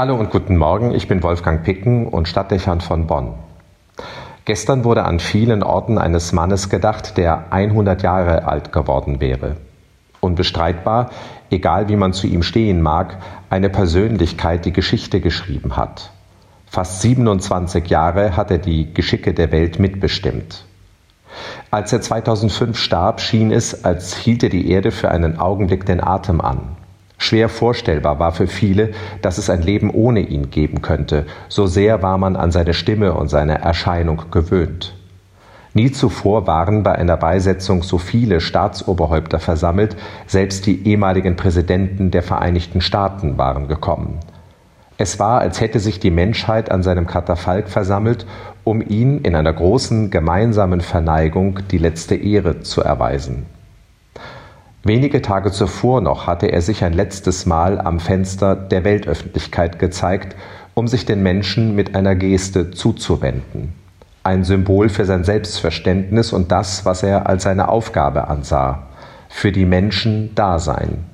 Hallo 0.00 0.14
und 0.14 0.30
guten 0.30 0.56
Morgen, 0.56 0.94
ich 0.94 1.08
bin 1.08 1.22
Wolfgang 1.22 1.62
Picken 1.62 2.06
und 2.06 2.26
Stadtdechant 2.26 2.82
von 2.82 3.06
Bonn. 3.06 3.34
Gestern 4.46 4.82
wurde 4.84 5.04
an 5.04 5.20
vielen 5.20 5.62
Orten 5.62 5.98
eines 5.98 6.32
Mannes 6.32 6.70
gedacht, 6.70 7.18
der 7.18 7.52
100 7.52 8.00
Jahre 8.00 8.48
alt 8.48 8.72
geworden 8.72 9.20
wäre. 9.20 9.56
Unbestreitbar, 10.20 11.10
egal 11.50 11.90
wie 11.90 11.96
man 11.96 12.14
zu 12.14 12.26
ihm 12.26 12.42
stehen 12.42 12.80
mag, 12.80 13.18
eine 13.50 13.68
Persönlichkeit, 13.68 14.64
die 14.64 14.72
Geschichte 14.72 15.20
geschrieben 15.20 15.76
hat. 15.76 16.12
Fast 16.64 17.02
27 17.02 17.86
Jahre 17.90 18.38
hat 18.38 18.50
er 18.50 18.56
die 18.56 18.94
Geschicke 18.94 19.34
der 19.34 19.52
Welt 19.52 19.78
mitbestimmt. 19.78 20.64
Als 21.70 21.92
er 21.92 22.00
2005 22.00 22.78
starb, 22.78 23.20
schien 23.20 23.52
es, 23.52 23.84
als 23.84 24.16
hielte 24.16 24.48
die 24.48 24.70
Erde 24.70 24.92
für 24.92 25.10
einen 25.10 25.38
Augenblick 25.38 25.84
den 25.84 26.02
Atem 26.02 26.40
an. 26.40 26.79
Schwer 27.22 27.50
vorstellbar 27.50 28.18
war 28.18 28.32
für 28.32 28.46
viele, 28.46 28.92
dass 29.20 29.36
es 29.36 29.50
ein 29.50 29.60
Leben 29.60 29.90
ohne 29.90 30.20
ihn 30.20 30.50
geben 30.50 30.80
könnte, 30.80 31.26
so 31.48 31.66
sehr 31.66 32.02
war 32.02 32.16
man 32.16 32.34
an 32.34 32.50
seine 32.50 32.72
Stimme 32.72 33.12
und 33.12 33.28
seine 33.28 33.60
Erscheinung 33.60 34.22
gewöhnt. 34.30 34.94
Nie 35.74 35.92
zuvor 35.92 36.46
waren 36.46 36.82
bei 36.82 36.92
einer 36.92 37.18
Beisetzung 37.18 37.82
so 37.82 37.98
viele 37.98 38.40
Staatsoberhäupter 38.40 39.38
versammelt, 39.38 39.96
selbst 40.26 40.64
die 40.64 40.88
ehemaligen 40.88 41.36
Präsidenten 41.36 42.10
der 42.10 42.22
Vereinigten 42.22 42.80
Staaten 42.80 43.36
waren 43.36 43.68
gekommen. 43.68 44.18
Es 44.96 45.18
war, 45.18 45.40
als 45.40 45.60
hätte 45.60 45.78
sich 45.78 46.00
die 46.00 46.10
Menschheit 46.10 46.70
an 46.70 46.82
seinem 46.82 47.06
Katafalk 47.06 47.68
versammelt, 47.68 48.26
um 48.64 48.80
ihn 48.80 49.20
in 49.20 49.36
einer 49.36 49.52
großen 49.52 50.10
gemeinsamen 50.10 50.80
Verneigung 50.80 51.60
die 51.70 51.78
letzte 51.78 52.14
Ehre 52.14 52.62
zu 52.62 52.80
erweisen. 52.80 53.44
Wenige 54.82 55.20
Tage 55.20 55.52
zuvor 55.52 56.00
noch 56.00 56.26
hatte 56.26 56.46
er 56.46 56.62
sich 56.62 56.82
ein 56.84 56.94
letztes 56.94 57.44
Mal 57.44 57.78
am 57.78 58.00
Fenster 58.00 58.56
der 58.56 58.82
Weltöffentlichkeit 58.82 59.78
gezeigt, 59.78 60.36
um 60.72 60.88
sich 60.88 61.04
den 61.04 61.22
Menschen 61.22 61.74
mit 61.74 61.94
einer 61.94 62.14
Geste 62.14 62.70
zuzuwenden. 62.70 63.74
Ein 64.22 64.42
Symbol 64.42 64.88
für 64.88 65.04
sein 65.04 65.22
Selbstverständnis 65.22 66.32
und 66.32 66.50
das, 66.50 66.86
was 66.86 67.02
er 67.02 67.28
als 67.28 67.42
seine 67.42 67.68
Aufgabe 67.68 68.28
ansah. 68.28 68.86
Für 69.28 69.52
die 69.52 69.66
Menschen 69.66 70.34
da 70.34 70.58
sein. 70.58 71.04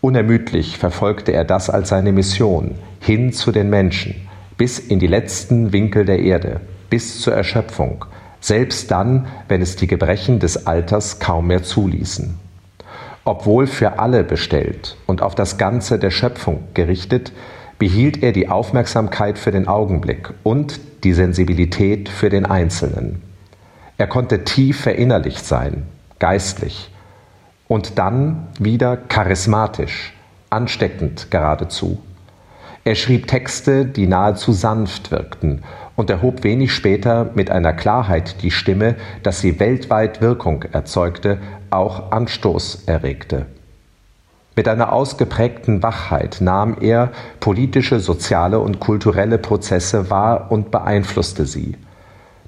Unermüdlich 0.00 0.78
verfolgte 0.78 1.32
er 1.32 1.44
das 1.44 1.68
als 1.68 1.90
seine 1.90 2.12
Mission, 2.12 2.76
hin 2.98 3.34
zu 3.34 3.52
den 3.52 3.68
Menschen, 3.68 4.26
bis 4.56 4.78
in 4.78 4.98
die 4.98 5.06
letzten 5.06 5.74
Winkel 5.74 6.06
der 6.06 6.20
Erde, 6.20 6.62
bis 6.88 7.20
zur 7.20 7.34
Erschöpfung, 7.34 8.06
selbst 8.40 8.90
dann, 8.90 9.26
wenn 9.48 9.60
es 9.60 9.76
die 9.76 9.86
Gebrechen 9.86 10.38
des 10.38 10.66
Alters 10.66 11.20
kaum 11.20 11.48
mehr 11.48 11.62
zuließen 11.62 12.49
obwohl 13.24 13.66
für 13.66 13.98
alle 13.98 14.24
bestellt 14.24 14.96
und 15.06 15.22
auf 15.22 15.34
das 15.34 15.58
Ganze 15.58 15.98
der 15.98 16.10
Schöpfung 16.10 16.64
gerichtet, 16.74 17.32
behielt 17.78 18.22
er 18.22 18.32
die 18.32 18.48
Aufmerksamkeit 18.48 19.38
für 19.38 19.50
den 19.50 19.68
Augenblick 19.68 20.32
und 20.42 20.80
die 21.04 21.12
Sensibilität 21.12 22.08
für 22.08 22.28
den 22.28 22.46
Einzelnen. 22.46 23.22
Er 23.96 24.06
konnte 24.06 24.44
tief 24.44 24.80
verinnerlicht 24.80 25.44
sein, 25.44 25.86
geistlich 26.18 26.90
und 27.68 27.98
dann 27.98 28.48
wieder 28.58 28.96
charismatisch, 28.96 30.14
ansteckend 30.50 31.30
geradezu. 31.30 32.02
Er 32.84 32.94
schrieb 32.94 33.26
Texte, 33.26 33.84
die 33.84 34.06
nahezu 34.06 34.52
sanft 34.52 35.10
wirkten 35.10 35.62
und 35.96 36.08
erhob 36.08 36.44
wenig 36.44 36.72
später 36.72 37.30
mit 37.34 37.50
einer 37.50 37.74
Klarheit 37.74 38.42
die 38.42 38.50
Stimme, 38.50 38.96
dass 39.22 39.40
sie 39.40 39.60
weltweit 39.60 40.22
Wirkung 40.22 40.62
erzeugte, 40.72 41.38
auch 41.68 42.10
Anstoß 42.10 42.84
erregte. 42.86 43.46
Mit 44.56 44.66
einer 44.66 44.92
ausgeprägten 44.92 45.82
Wachheit 45.82 46.38
nahm 46.40 46.76
er 46.80 47.12
politische, 47.38 48.00
soziale 48.00 48.58
und 48.58 48.80
kulturelle 48.80 49.38
Prozesse 49.38 50.10
wahr 50.10 50.50
und 50.50 50.70
beeinflusste 50.70 51.44
sie. 51.44 51.76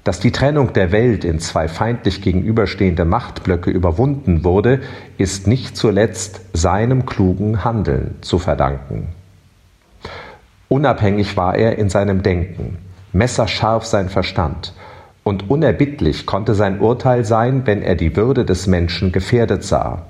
Dass 0.03 0.19
die 0.19 0.31
Trennung 0.31 0.73
der 0.73 0.91
Welt 0.91 1.23
in 1.23 1.39
zwei 1.39 1.67
feindlich 1.67 2.21
gegenüberstehende 2.21 3.05
Machtblöcke 3.05 3.69
überwunden 3.69 4.43
wurde, 4.43 4.81
ist 5.17 5.47
nicht 5.47 5.77
zuletzt 5.77 6.41
seinem 6.53 7.05
klugen 7.05 7.63
Handeln 7.63 8.15
zu 8.21 8.37
verdanken. 8.37 9.09
Unabhängig 10.73 11.37
war 11.37 11.53
er 11.53 11.77
in 11.77 11.87
seinem 11.87 12.23
Denken 12.23 12.79
messerscharf 13.11 13.85
sein 13.85 14.09
Verstand, 14.09 14.73
und 15.23 15.51
unerbittlich 15.51 16.25
konnte 16.25 16.55
sein 16.55 16.79
Urteil 16.79 17.25
sein, 17.25 17.67
wenn 17.67 17.83
er 17.83 17.93
die 17.93 18.15
Würde 18.15 18.43
des 18.43 18.65
Menschen 18.65 19.11
gefährdet 19.11 19.63
sah. 19.63 20.07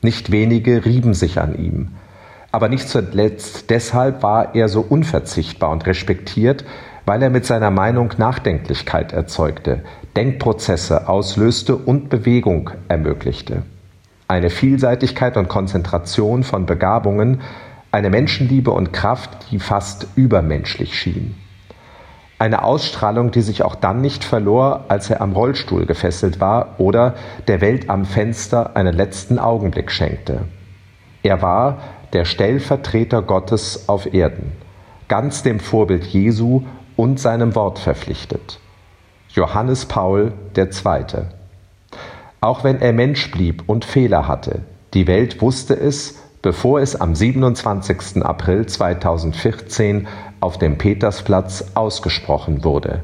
Nicht 0.00 0.32
wenige 0.32 0.86
rieben 0.86 1.12
sich 1.12 1.38
an 1.38 1.58
ihm, 1.58 1.88
aber 2.52 2.70
nicht 2.70 2.88
zuletzt 2.88 3.68
deshalb 3.68 4.22
war 4.22 4.54
er 4.54 4.70
so 4.70 4.80
unverzichtbar 4.80 5.68
und 5.68 5.84
respektiert, 5.84 6.64
weil 7.04 7.22
er 7.22 7.28
mit 7.28 7.44
seiner 7.44 7.70
Meinung 7.70 8.14
Nachdenklichkeit 8.16 9.12
erzeugte, 9.12 9.80
Denkprozesse 10.16 11.06
auslöste 11.06 11.76
und 11.76 12.08
Bewegung 12.08 12.70
ermöglichte. 12.88 13.62
Eine 14.26 14.48
Vielseitigkeit 14.48 15.36
und 15.36 15.50
Konzentration 15.50 16.44
von 16.44 16.64
Begabungen, 16.64 17.42
eine 17.92 18.10
Menschenliebe 18.10 18.70
und 18.70 18.92
Kraft, 18.92 19.50
die 19.50 19.58
fast 19.58 20.08
übermenschlich 20.16 20.98
schien. 20.98 21.36
Eine 22.38 22.64
Ausstrahlung, 22.64 23.30
die 23.30 23.42
sich 23.42 23.62
auch 23.62 23.76
dann 23.76 24.00
nicht 24.00 24.24
verlor, 24.24 24.86
als 24.88 25.10
er 25.10 25.20
am 25.20 25.32
Rollstuhl 25.32 25.86
gefesselt 25.86 26.40
war 26.40 26.74
oder 26.78 27.14
der 27.46 27.60
Welt 27.60 27.88
am 27.88 28.04
Fenster 28.04 28.74
einen 28.74 28.96
letzten 28.96 29.38
Augenblick 29.38 29.92
schenkte. 29.92 30.46
Er 31.22 31.40
war 31.40 31.78
der 32.12 32.24
Stellvertreter 32.24 33.22
Gottes 33.22 33.88
auf 33.88 34.12
Erden, 34.12 34.52
ganz 35.06 35.44
dem 35.44 35.60
Vorbild 35.60 36.04
Jesu 36.06 36.62
und 36.96 37.20
seinem 37.20 37.54
Wort 37.54 37.78
verpflichtet. 37.78 38.58
Johannes 39.28 39.86
Paul 39.86 40.32
II. 40.56 41.04
Auch 42.40 42.64
wenn 42.64 42.80
er 42.80 42.92
Mensch 42.92 43.30
blieb 43.30 43.62
und 43.68 43.84
Fehler 43.84 44.26
hatte, 44.26 44.62
die 44.94 45.06
Welt 45.06 45.40
wusste 45.40 45.74
es, 45.74 46.21
bevor 46.42 46.80
es 46.80 47.00
am 47.00 47.14
27. 47.14 48.22
April 48.22 48.66
2014 48.66 50.08
auf 50.40 50.58
dem 50.58 50.76
Petersplatz 50.76 51.64
ausgesprochen 51.74 52.64
wurde. 52.64 53.00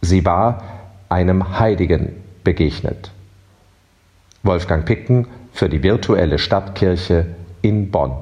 Sie 0.00 0.24
war 0.24 0.62
einem 1.08 1.58
Heiligen 1.58 2.14
begegnet. 2.44 3.10
Wolfgang 4.44 4.84
Picken 4.84 5.26
für 5.52 5.68
die 5.68 5.82
virtuelle 5.82 6.38
Stadtkirche 6.38 7.26
in 7.62 7.90
Bonn. 7.90 8.12